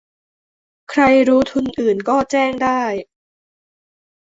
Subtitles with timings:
[0.91, 2.81] ใครรู้ทุนอื่นก็แจ้งได้